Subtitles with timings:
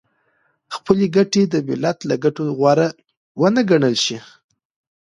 [0.75, 2.87] خپلې ګټې د ملت له ګټو غوره
[3.39, 4.17] ونه ګڼل شي.